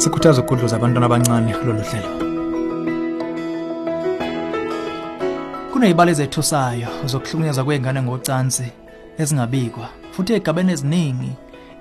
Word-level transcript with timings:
sikhuthaza 0.00 0.40
ukudluza 0.40 0.76
abantwana 0.76 1.06
abancane 1.06 1.52
kulolu 1.54 1.82
hlelo. 1.88 2.10
Kuney'balo 5.72 6.10
ezethusayo 6.10 6.88
zokuhlukunyezwa 7.10 7.64
kwey'ngane 7.64 8.00
ngocansi 8.02 8.68
ezingabikwa 9.20 9.86
futhi 10.12 10.32
ey'gabeni 10.32 10.72
eziningi 10.72 11.32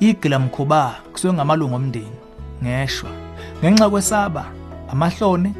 igilamkhuba 0.00 0.80
kusuke 1.12 1.32
ngamalungu 1.34 1.76
omndeni 1.78 2.18
ngeshwa. 2.62 3.10
Ngenxa 3.60 3.90
kwesaba 3.90 4.44
amahlone 4.92 5.50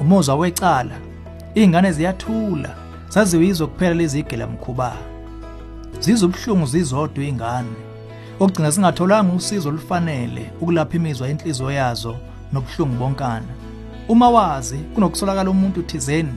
umuzwa 0.00 0.34
wecala 0.40 0.96
iy'ngane 1.58 1.92
ziyathula 1.92 2.70
zaziwe 3.12 3.44
yizo 3.46 3.66
kuphela 3.66 3.94
lezi 3.94 4.20
igilamkhuba 4.20 4.92
zizwa 6.00 6.28
ubuhlungu 6.28 6.66
zizodwa 6.66 7.24
iy'ngane. 7.24 7.74
Okugcina 8.40 8.70
zingatholanga 8.70 9.32
usizo 9.32 9.68
olufanele 9.68 10.50
ukulapha 10.60 10.96
imizwa 10.96 11.28
yenhliziyo 11.28 11.70
yazo 11.70 12.16
nobuhlungu 12.52 12.96
bonkana. 12.96 13.52
Uma 14.08 14.30
wazi 14.30 14.76
kunokusolakala 14.76 15.50
umuntu 15.50 15.82
thizeni 15.82 16.34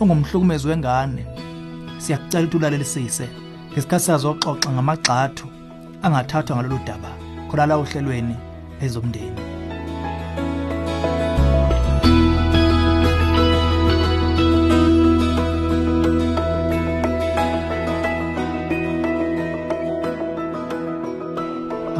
ongumhlukumezi 0.00 0.68
wengane 0.68 1.26
siyakucela 1.98 2.44
ukuthi 2.44 2.56
ulalelisise 2.56 3.28
ngesikhathi 3.72 4.04
sazoxoxa 4.04 4.70
ngamagxathu 4.72 5.46
angathathwa 6.02 6.56
ngalolu 6.56 6.80
daba. 6.86 7.10
Khona 7.50 7.66
la 7.66 7.76
ohlelweni 7.76 8.36
ezomndeni 8.80 9.47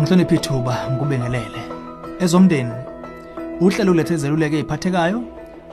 Ngihlonipha 0.09 0.35
ithuba 0.35 0.91
ngikubengelele. 0.91 1.63
Ezomndeni 2.21 2.73
uhlelo 3.60 3.93
ulethe 3.93 4.16
zeluleke 4.16 4.59
eziphathekayo 4.59 5.23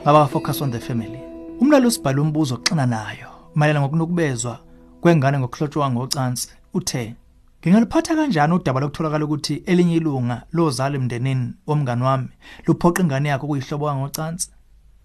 ngaba 0.02 0.26
focus 0.26 0.62
on 0.62 0.70
the 0.70 0.78
family. 0.78 1.20
Umlalo 1.60 1.88
usibhala 1.88 2.22
umbuzo 2.22 2.54
oxina 2.54 2.86
nayo 2.86 3.28
mayelana 3.54 3.80
ngokunukubezwa 3.80 4.58
kwengane 5.00 5.38
ngokuhlotshwa 5.38 5.90
ngocansi 5.90 6.48
uthe 6.74 7.14
Ngingaliphatha 7.60 8.14
kanjani 8.14 8.54
udaba 8.54 8.80
lokutholakala 8.80 9.24
ukuthi 9.24 9.54
elinye 9.66 9.96
ilunga 9.96 10.42
lozala 10.52 10.96
emndenini 10.96 11.54
womngani 11.66 12.02
wami 12.02 12.28
luphoqa 12.66 13.02
ingane 13.02 13.28
yakhe 13.28 13.46
kuyihlobo 13.46 13.94
ngocansi. 13.94 14.50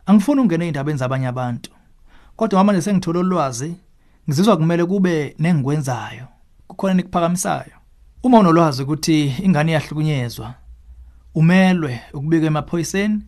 Angifuni 0.05 0.42
ungene 0.42 0.67
endabeni 0.67 1.00
zabanye 1.00 1.27
abantu. 1.27 1.72
Kodwa 2.36 2.59
ngoba 2.59 2.64
manje 2.64 2.81
sengithola 2.81 3.20
ulwazi 3.20 3.75
ngizizwa 4.27 4.58
kumele 4.58 4.86
kube 4.86 5.36
nengikwenzayo. 5.39 6.27
Kukhona 6.67 6.94
nikuphakamisayo. 6.94 7.80
Uma 8.23 8.39
unolwazi 8.39 8.83
ukuthi 8.83 9.36
ingane 9.44 9.72
iyahlukunyezwa 9.72 10.53
umelwe 11.36 12.02
ukubika 12.14 12.45
emaphoyiseni 12.45 13.22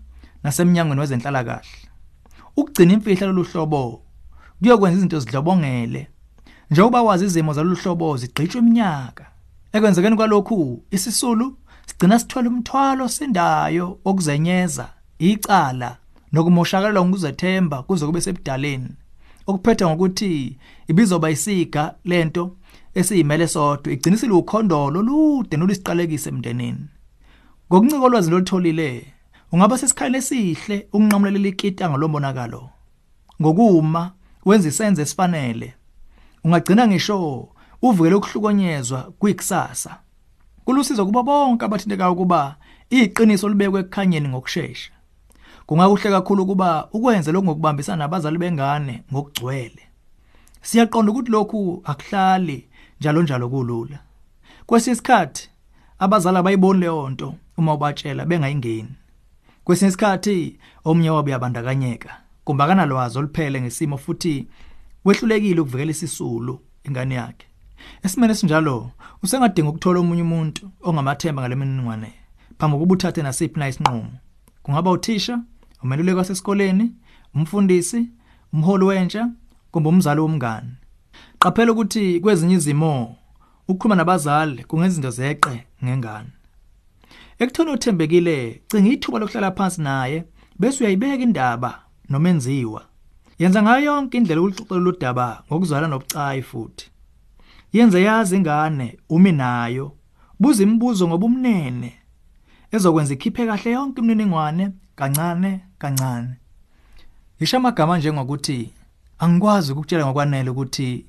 nasemnyangweni 0.43 1.01
wezenhlala 1.01 1.43
kahle. 1.43 1.77
Ukugcina 2.57 2.93
imfihla 2.93 3.27
loluhlobo 3.27 4.01
kuyokwenza 4.59 4.97
izinto 4.97 5.19
zidlobongele 5.19 6.07
njengoba 6.71 7.01
wazi 7.01 7.25
izimo 7.25 7.53
zalolu 7.53 7.75
hlobo 7.75 8.17
zigqitshwe 8.17 8.59
iminyaka. 8.61 9.25
Ekwenzekeni 9.73 10.15
kwalokhu 10.15 10.83
isisulu 10.91 11.57
sigcina 11.85 12.19
sithola 12.19 12.49
umthwalo 12.49 13.09
sendayo 13.09 13.99
okuzenyeza 14.05 14.89
icala 15.19 15.97
nokumoshakalelwa 16.31 17.05
ngokuzethemba 17.05 17.83
kuze 17.83 18.05
kube 18.05 18.21
sebudaleni 18.21 18.91
okuphetha 19.47 19.87
ngokuthi 19.87 20.57
ibizoba 20.87 21.29
isiga 21.29 21.95
lento 22.05 22.55
esiyimele 22.95 23.47
sodwa 23.47 23.93
igcinisile 23.93 24.33
ukhondolo 24.33 24.99
olude 24.99 25.57
nolisiqalekise 25.57 26.29
emndenini. 26.29 26.85
Ngokuncika 27.67 28.05
olwazi 28.05 28.29
lolutholile 28.31 29.13
ungaba 29.51 29.77
sesikhaleni 29.77 30.17
esihle 30.17 30.87
ukunqamulela 30.93 31.47
ikita 31.47 31.89
ngalombonakalo 31.89 32.69
ngokuma 33.41 34.11
wenza 34.45 34.67
isenze 34.69 35.01
esifanele. 35.01 35.73
Ungagcina 36.43 36.87
ngisho 36.87 37.49
uvukele 37.81 38.15
ukuhlukonyezwa 38.15 39.13
kwikusasa. 39.19 39.99
Kulusizo 40.65 41.05
kuba 41.05 41.23
bonke 41.23 41.65
abathintekayo 41.65 42.13
ukuba 42.13 42.55
iqiniso 42.89 43.49
libekwe 43.49 43.79
ekukhanyeni 43.79 44.27
ngokusheshsha 44.29 44.93
kungakuhle 45.65 46.09
kakhulu 46.11 46.43
ukuba 46.43 46.89
ukwenze 46.93 47.31
lokhu 47.31 47.45
ngokubambisana 47.45 47.97
nabazali 47.97 48.37
bengane 48.37 49.03
ngokugcwele. 49.11 49.83
Siyaqonda 50.61 51.11
ukuthi 51.11 51.31
lokhu 51.31 51.81
akuhlali 51.83 52.67
njalo 53.03 53.23
njalo 53.23 53.49
kulula. 53.49 53.99
Kwesinye 54.65 54.93
isikhathi 54.93 55.49
abazali 55.99 56.37
abayiboni 56.37 56.79
leyo 56.79 57.09
nto 57.09 57.35
uma 57.57 57.73
ubatshela 57.73 58.25
bengayingeni. 58.25 58.95
Kwesinye 59.63 59.89
isikhathi 59.89 60.59
omnye 60.85 61.09
wabo 61.09 61.27
uyabandakanyeka 61.27 62.09
kumbe 62.43 62.63
akanalwazi 62.63 63.17
oluphele 63.19 63.61
ngesimo 63.61 63.97
futhi 63.97 64.47
wehlulekile 65.05 65.61
ukuvikela 65.61 65.91
isisulu 65.91 66.59
ingane 66.83 67.15
yakhe. 67.15 67.47
Esimene 68.03 68.33
esinjalo 68.33 68.91
usengadinga 69.23 69.69
ukuthola 69.69 69.99
omunye 69.99 70.21
umuntu 70.21 70.69
ongamathemba 70.81 71.41
ngaleminingwane 71.41 72.13
phambi 72.57 72.75
kokuba 72.75 72.93
uthathe 72.93 73.21
nasiphi 73.21 73.59
na 73.59 73.67
isinqumo. 73.67 74.13
Kungaba 74.63 74.91
uthisha 74.91 75.39
umeluleki 75.83 76.17
wasesikoleni 76.17 76.91
umfundisi 77.35 78.09
umholi 78.53 78.85
wentsha 78.85 79.29
kumbe 79.71 79.89
umzali 79.89 80.21
womngane 80.21 80.71
qaphela 81.39 81.71
ukuthi 81.71 82.19
kwezinye 82.19 82.55
izimo 82.55 83.15
ukukhuluma 83.67 83.95
nabazali 83.95 84.63
kungenza 84.63 84.91
izinto 84.91 85.09
zeqe 85.09 85.65
ngengane. 85.83 86.31
Ekuthona 87.39 87.71
uthembekile 87.71 88.61
cinga 88.69 88.89
ithuba 88.89 89.19
lokuhlala 89.19 89.51
phansi 89.51 89.81
naye 89.81 90.17
bese 90.59 90.83
uyayibeka 90.83 91.23
indaba 91.23 91.71
nomenziwa 92.09 92.81
yenza 93.39 93.63
ngayo 93.63 93.85
yonke 93.85 94.17
indlela 94.17 94.41
ukuxoxela 94.41 94.89
udaba 94.89 95.43
ngokuzwala 95.47 95.87
nobucayi 95.87 96.41
futhi. 96.41 96.85
Yenze 97.73 98.01
yazi 98.03 98.35
ingane 98.35 98.97
umi 99.09 99.31
nayo 99.31 99.85
buza 100.39 100.63
imibuzo 100.63 101.07
ngobumnene 101.07 101.91
ezokwenza 102.71 103.13
ikhiphe 103.13 103.45
kahle 103.45 103.71
yonke 103.71 104.01
imininingwane 104.01 104.71
kancane 104.95 105.51
kancane. 105.77 106.33
Ngisho 107.37 107.57
amagama 107.57 107.97
njengokuthi 107.97 108.73
angikwazi 109.23 109.71
ukukutshela 109.71 110.05
ngokwanele 110.05 110.49
ukuthi 110.49 111.05